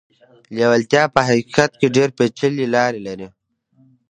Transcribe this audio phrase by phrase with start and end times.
[0.55, 3.27] لېوالتیا په حقيقت کې ډېرې پېچلې لارې لري.